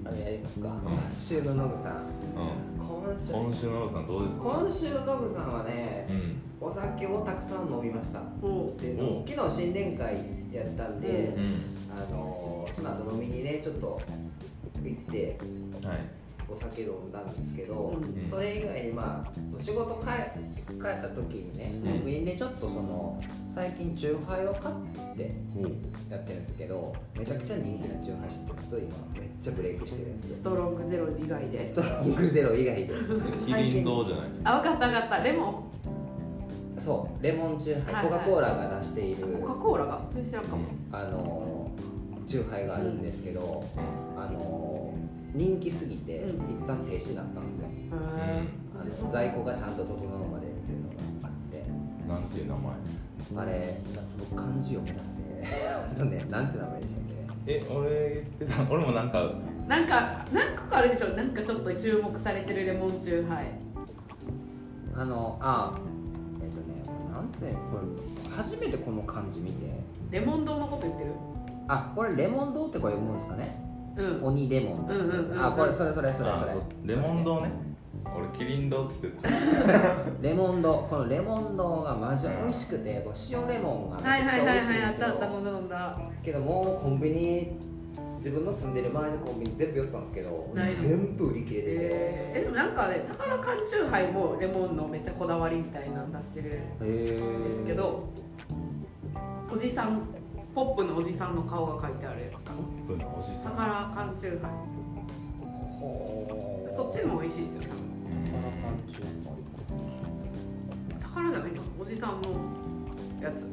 [0.04, 0.68] あれやりますか？
[0.68, 2.08] 今週のノグさん。
[2.78, 3.32] 今週。
[3.32, 4.42] 今週のノグさんどうですか？
[4.42, 6.42] 今週のノグさんはねうん。
[6.60, 8.20] お酒をたくさん飲みました。
[8.42, 8.80] おう。
[8.80, 10.14] でお昨日新年会
[10.52, 14.00] やったんで、うんあのその後飲みにねちょっと
[14.82, 15.38] 行って
[15.86, 15.98] はい
[16.48, 18.28] お酒飲んだんですけど、うん。
[18.28, 20.06] それ以外にまあ仕事帰
[20.72, 21.92] 帰った時にねうん。
[21.92, 23.22] コンビニでちょっとその
[23.54, 24.74] 最近チューハイを買っ
[25.16, 25.34] て
[26.10, 28.76] やってるんですけどめちゃくちゃ人気なチューハイ知ってます？
[28.76, 29.20] 今。
[29.20, 31.66] めっちゃブレイクしてるんですよストロングゼロ以外で。
[31.66, 32.94] ストロングゼロ以外で。
[33.44, 34.54] キリン堂じゃないですか。
[34.56, 35.22] あ分かった分かった。
[35.22, 35.64] レモ
[36.76, 37.22] そう。
[37.22, 38.12] レモンチューハイ、はいはい。
[38.12, 39.38] コカ・コーラが出している。
[39.38, 40.04] ンコカ・コーラが？
[40.10, 41.70] それ知らんかも、あの
[42.26, 44.63] チューハイがあるんですけど、うあの
[45.34, 46.62] 人気すぎて、うん。
[46.62, 47.90] 一旦停止になったんですよへ
[48.80, 49.96] あの在庫がちゃんと整う
[50.32, 50.94] までっていうのが
[51.24, 51.62] あって。
[51.68, 52.74] んなんていう名前？
[53.36, 55.14] あれな僕漢字読めなくて。
[56.00, 57.04] あのねなんて名前でしたっ
[57.46, 58.72] え俺言ってた。
[58.72, 61.08] 俺もなんかーなんか何個かあるでしょ？
[61.08, 63.46] なんかちょっと注目されてるレモンチューハイ。
[63.46, 63.50] け
[64.96, 65.74] あのあ
[66.42, 69.74] えっとねなんてねこれ初めてこの漢字見て。
[70.10, 71.10] レモン堂のこと言ってる？
[71.66, 73.58] あこれレモン堂ってこれ読むんですかね？
[73.96, 74.24] うん。
[74.24, 75.46] 鬼レモンとかそううんうんうんうん。
[75.46, 76.52] あこれそれそれそれあそれ。
[76.52, 76.62] そう。
[76.84, 77.50] レモン堂ね。
[78.16, 79.28] 俺キリン堂っつってた。
[80.22, 80.86] レモン堂。
[80.88, 87.48] このレモン堂がマジで美味しくてこう塩レモンがめちはいゃくちゃ美はいはい味しいんですはいあったあったよ飲んだ飲んだけどもうコンビニ
[88.18, 90.74] 自分の住んでる周りのコンビニ全部寄ったんですけどないの？
[90.76, 98.04] 全部売り切れてて、えー、えでもなんかね宝缶チューハイもレモンのめっちゃこだわりみたいなの出してるへんですけど
[99.52, 100.00] おじさん
[100.54, 102.44] ポップのおじさんの顔が描いてあるやつ。
[102.44, 103.52] かなブのおじさん。
[103.56, 104.48] 宝缶チューハ
[105.80, 107.62] ほイそっちも美味しいですよ。
[107.62, 107.82] 多分
[111.00, 112.30] 宝じゃないかなおじさんの
[113.20, 113.48] やつ。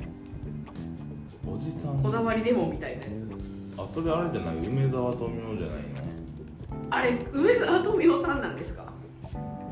[1.48, 2.04] おじさん。
[2.04, 3.82] こだわりレモンみたいなやつ。
[3.82, 4.58] あそれあれじゃない？
[4.58, 5.84] 梅沢富美男じゃないの？
[6.92, 8.86] あれ梅沢富美男さんなんですか？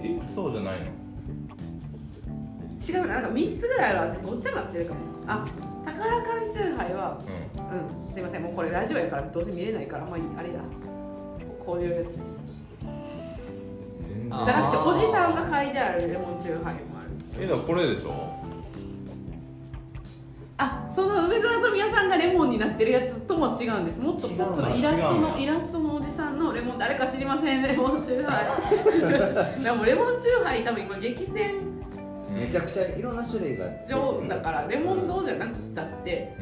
[0.02, 0.88] えそうじゃないの？
[2.88, 3.13] 違うな。
[3.15, 5.00] なんか3つぐらいある私ごっちゃになってるかも。
[5.28, 5.46] あ
[5.86, 10.60] 宝缶チューハイはううんすいませんもうこれラジオやからどうせ見れないからまあいいあれだ。
[11.63, 12.42] こういうやつでした。
[12.42, 12.46] ん
[14.02, 17.44] 全然あじゃなくておじさんが書いてあるレモンチューハイもある。
[17.44, 18.39] えだからこれでしょ？
[20.62, 24.02] あその梅沢富美男さんがレモンになってるやつとも違うんです。
[24.02, 26.78] もっとポップなイラスト違うんやのイラストのおじさんのレモン。
[26.78, 27.62] 誰か知りません？
[27.63, 28.42] レモンチューハ
[29.60, 29.62] イ。
[29.63, 31.79] でもレモンチューハイ多分今激戦
[32.30, 36.34] めちゃくちゃいろんな種類が上だからレモン堂じゃなくたって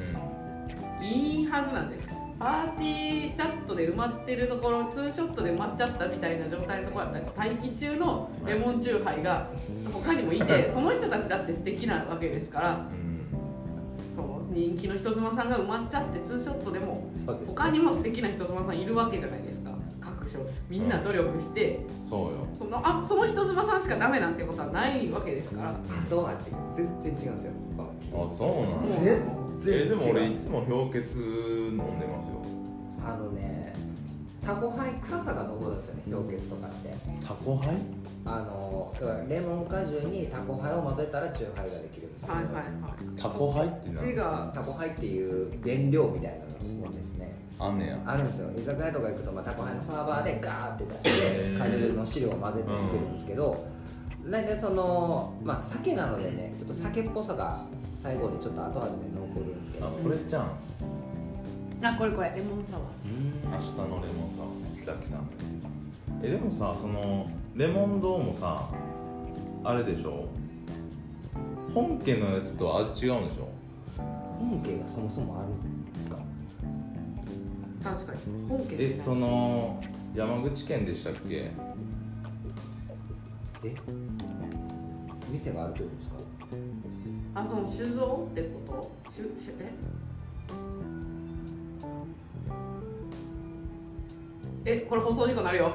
[1.00, 2.10] うんいいはずなんです。
[2.39, 9.47] パーティーチャットで埋まってるところツーショットで埋まっちゃったみたいな状態のところだったら待機中のレモンチューハイが
[9.91, 12.86] 他にもいてその人たちだって素敵なわけですから。
[14.50, 17.08] 人気の人妻さんが埋まっちゃってツーショットでも
[17.45, 19.71] 他にも素敵な人妻さんいるわけじゃないですか。
[20.02, 20.39] 各所。
[20.67, 22.48] みんな努力してそうよ。
[22.58, 25.76] そのあその人妻さんしかダメなんてことはないわけですから。
[26.10, 27.52] 後味が全然違うんですよ。
[28.13, 29.20] あそうなんだそう全
[29.60, 29.86] 然違う。
[29.86, 32.36] えでも俺いつも氷結飲んでますよ。
[33.06, 33.74] あのね
[34.41, 36.93] タコハイ臭さが残るんですよね氷結とかって。
[37.26, 37.76] タコハイ？
[38.26, 38.93] あの
[39.30, 42.63] レモン果汁にタコハイを混ぜたらチューハイができるんですけど、はいはいはい。
[43.15, 44.15] タコハイって何？
[44.15, 48.00] がタコハイっていう原料みたいなのですねあんねや。
[48.06, 48.50] あるんですよ。
[48.56, 53.65] 居酒屋とか行くと、まあ、タコハイのサーバーでガーって出して果汁の汁を混ぜて作るんですけど、
[54.30, 57.63] 大体そのまあ酒なのでねちょっと酒っぽさが
[57.96, 60.52] 最後にちょっと後味で残るんですけあどこれじゃん？
[61.84, 62.32] あこれこれ。
[62.36, 64.86] レモンサワ明日のレモンサワー。
[64.86, 65.28] ザキさん。
[66.24, 68.70] えでもさそのレモン堂もさ
[69.63, 70.28] あれでしょ？
[71.74, 73.50] 本家のやつと味違うんでしょ？
[74.39, 75.48] 本家がそもそもある
[77.93, 78.19] 確かに。
[78.50, 79.82] 本家えその
[80.15, 81.52] 山口県でしたっけ？
[83.63, 83.76] え？
[85.32, 86.15] 店があるってことですか？
[87.41, 89.12] あその酒造ってこと？
[89.12, 89.71] 酒酒え？
[94.65, 95.71] えこれ放送事故なるよ。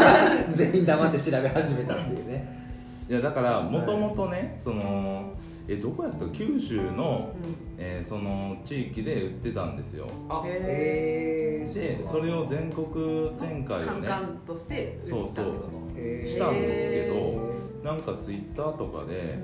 [0.54, 2.63] 全員黙って調べ始めたっていうね
[3.08, 5.34] いやだからもともとねその
[5.68, 6.26] えどこやった？
[6.28, 7.34] 九州の、
[7.78, 10.06] えーその地域で売ってたんですよ。
[10.28, 15.34] あへへでそれを全国展開をねカンカンとして売ったってこと？
[15.34, 19.38] そうしたんですけどなんかツイッターとかで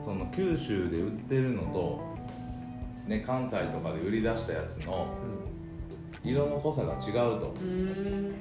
[0.00, 2.00] その九州で売ってるのと、
[3.08, 5.08] ね、関西とかで売り出したやつの
[6.22, 7.52] 色の濃さが違うと。
[7.60, 7.72] うんう
[8.30, 8.34] ん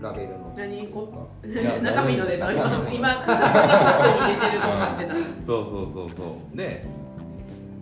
[0.00, 0.52] ラベルの。
[0.56, 0.86] 何？
[0.88, 1.28] こ？
[1.46, 2.50] や中身のでしょ？
[2.50, 4.66] 今今入れてるの。
[4.90, 6.84] してたそうそうそうそうで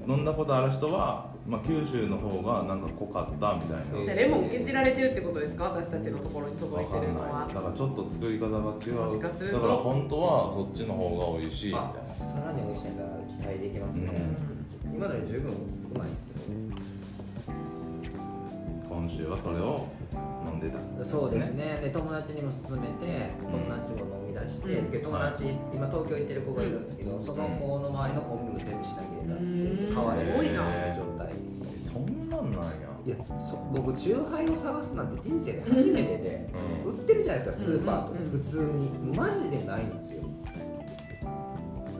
[0.06, 8.96] 飲んだことある人は、まあ、九州の方がなんか濃かったみたいなじゃあレモンケチられてるってことですか私たちのところに届いてるのはだからちょっと作り方が違う
[9.52, 11.82] だから本当はそっちの方が美味しいみたい
[12.22, 14.10] あさらに美味しいんだ期待できますね、
[14.94, 16.36] 今のより十分うまいですよ
[17.48, 17.56] な
[18.88, 19.86] 今週はそれを
[20.70, 21.80] たそうですね。
[21.82, 24.90] で友達にも勧めて友達も飲み出して、うん。
[24.90, 31.32] で友達、今東京行ってる子がいるんですけど、その子の周りのコンビも全部品切れたって言って買われる状態。
[31.74, 32.94] えそんなんなんや。
[33.06, 36.50] いやそ僕チューハイを探すなんて人生で初めてで、
[36.86, 38.30] う売ってるじゃないですかスーパーとか、うん。
[38.30, 38.90] 普通に。
[39.14, 40.22] マジでないんですよ。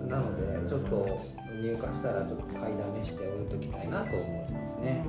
[0.09, 1.21] なのでちょっと
[1.61, 5.05] 入荷したらちょっと買いだめして置いときたいなと思いますね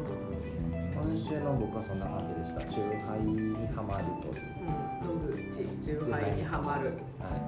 [0.96, 2.62] 今週の僕はそんな感じでした。
[2.72, 4.44] チューハイにはまるという。
[4.64, 5.40] うん。
[5.40, 6.94] 飲むチチューハイにはまる。
[7.20, 7.42] はい、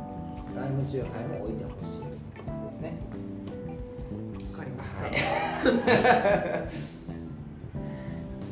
[0.56, 2.02] ライムチューハイも置いてほしい
[2.68, 3.00] ですね。
[4.52, 5.10] わかりました、は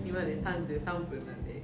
[0.06, 1.58] い今で33分なんでい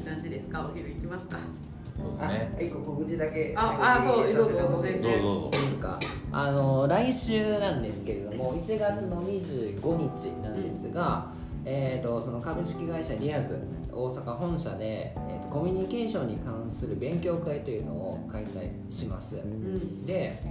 [0.04, 0.68] 感じですか？
[0.72, 1.36] お昼行きますか？
[1.38, 2.56] あ、そうですね。
[2.60, 3.54] 一個告知だけ。
[3.56, 5.22] ああそうどうぞどうぞ全然。
[5.50, 6.00] ですか？
[6.32, 9.80] あの来週なんですけれども、1月の25
[10.18, 11.31] 日なんですが、
[11.64, 13.58] えっ、とその株式会社リアズ
[13.92, 19.36] 大阪本社で、えーとコミュニケーションに関する勉強会というのを開催します。
[19.36, 20.06] うん。
[20.06, 20.42] で、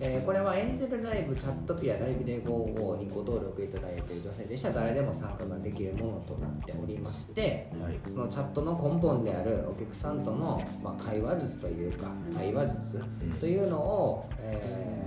[0.00, 4.70] えーこれはエンジェルライブチャットピアライブで55にご登録いただいている女性でした。
[4.70, 7.98] ら誰でも参加ができるものとなっておりまして、はい。
[8.08, 13.04] そのチャットの根本であるお客さんとの、まあ、会話術というか対話術
[13.38, 15.06] というのを、えー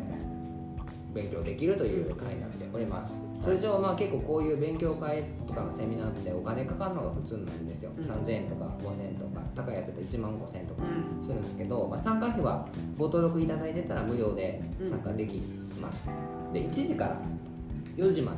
[1.13, 8.03] 勉強できるという会になっております通常まあ結構こういう勉強会とかのセミナーってお金かかるのが普通なんですよ、うん。
[8.03, 9.41] 3000円とか5000円とか。
[9.55, 11.23] 高いやつだと1万5000円とかうん。
[11.23, 12.67] するんですけど、まあ、参加費は
[12.97, 15.41] ご登録いただいてたら無料で参加でき
[15.81, 16.11] ます、
[16.51, 17.21] で1時から
[17.95, 18.33] 4時ま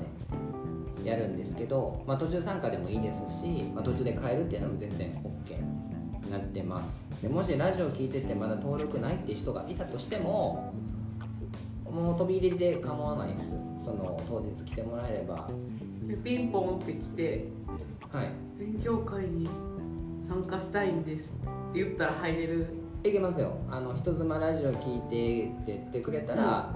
[1.04, 7.08] でやるんですけど、まあ、途中参加でもいいですし、まあ、途中で変えるっていうのも全然 OK なってます。
[7.22, 10.74] でもしラジオ聞いててまだ登録ないって人がいたとしても
[11.92, 13.56] もう飛び入りで構わないです。
[13.78, 15.50] その当日来てもらえれば。
[16.08, 17.46] でピンポンって来て
[18.12, 18.30] はい。
[18.58, 19.50] 勉強会に
[20.28, 22.68] 参加したいんですって言ったら入れる。
[23.04, 23.58] いけますよ。
[23.70, 26.74] あの人妻ラジオ聞いてって言ってくれたら、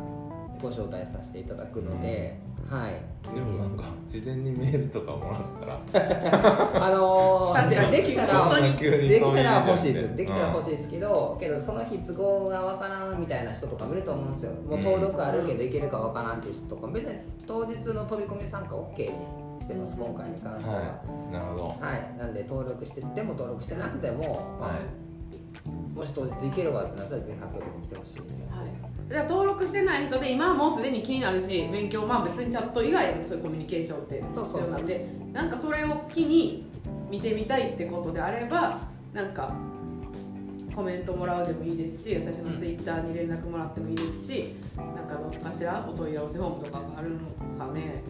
[0.61, 2.39] ご招待させていただくので、
[2.69, 3.15] はい。
[3.35, 6.85] でもなんか事前にメールとかもらったら。
[6.85, 10.15] あのー、できたらできたら欲しいです。
[10.15, 14.51] できたら欲しいですけど、けどその日都合がわからんみたいな人とかもいると思うんですよ。
[14.51, 20.81] もう登録あるけどいけるかわからんっていう人とか別に当日の飛び込み参加 OK にしてます今回に関しては。
[20.81, 20.85] は
[21.29, 21.33] い。
[21.33, 21.63] なるほど。
[21.79, 25.04] はい、なんで登録してでも登録してなくても、まあはい
[25.95, 29.09] もし当日行けるわってなったらぜひ遊びに来てほしいはい。
[29.09, 36.65] だから登録してない人で今はもうすでに気になるし勉強まあ別にチャット以外でもそういうコミュニケーションって必要なんでなんかそれを機に
[37.09, 38.79] 見てみたいってことであれば
[39.13, 39.53] なんか
[40.75, 47.19] コメントもらうでもいいですし私のツイッターに連絡もらってもいいですし、なんかどっかしらお問い合わせフォームとかがあるの
[47.57, 48.03] かね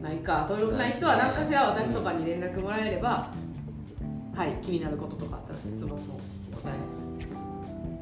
[0.00, 0.46] ないか。
[0.48, 3.30] 登録ない人は何かしら私とかに連絡もらえれば、
[4.34, 6.17] はい気になることとかあったら質問のお答え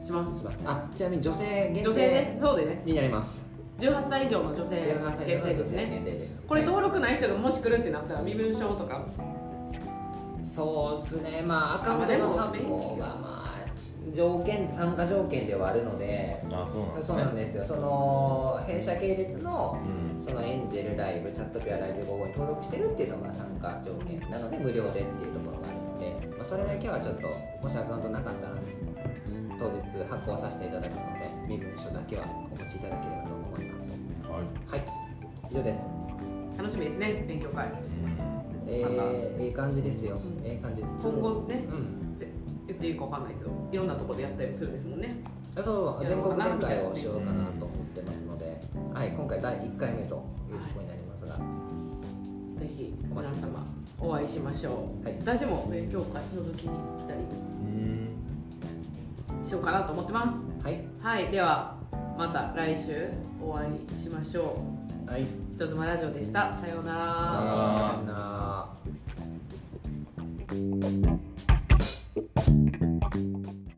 [0.07, 0.38] します。
[0.38, 0.57] します。
[0.64, 2.82] あちなみに女性限女性定でそうでね。
[2.84, 3.44] になります。
[3.78, 9.04] 18歳以上の女性18歳限定です限ね定ですこれ登録ない人がもし来るってなったら身分証とか。
[10.42, 11.42] そうですね。
[11.44, 13.64] まあアカウントのあでも発行がまあ
[14.14, 16.42] 条件参加条件ではあるので。
[16.52, 17.66] あそうなんですそうねなんですよ。
[17.66, 20.07] その弊社系列のうん。
[20.22, 27.28] そのエンジェルライブチャットピアライブ55に登録してるっていうのが参加条件なので無料でっていうところがあるので、まあ、それだけはちょっと
[27.62, 28.54] もしアカウントなかったら
[29.59, 33.92] 当日発行させていただくので身分証だけはお持ちいただければと思います。
[34.28, 34.80] はい。
[34.80, 34.86] はい。
[35.50, 35.86] 以上です。
[36.57, 37.66] 楽しみですね勉強会。
[37.68, 37.74] うん。
[38.68, 40.44] えー、ええ感じですよ、うん。
[40.44, 40.82] ええ感じ。
[40.82, 42.16] 今後ねうん。
[42.16, 42.28] ぜ
[42.66, 45.16] 言っていいか分かんないけどいろんなところでやったりもするんですもんね。
[45.54, 46.07] あそう。
[46.07, 48.61] 全国展開をしようかなと思ってますので、
[48.92, 50.24] はい、今回第1回目というとこ
[50.76, 51.36] ろになりますが、
[52.57, 53.76] ぜひお待皆様ちしてます。
[53.98, 55.16] お会いしましょう、はい。
[55.20, 57.20] 私も勉強会覗きに来たり。
[57.20, 57.22] う
[57.64, 58.15] ん
[59.47, 60.44] しようかなと思ってます。
[60.64, 61.76] はい、はい、では
[62.18, 63.09] また来週
[63.40, 64.61] お会いしましょ
[65.07, 65.11] う。
[65.11, 66.57] はい、人妻ラジオでした。
[66.57, 66.99] さようなら。
[66.99, 68.12] さような
[72.80, 72.86] ら。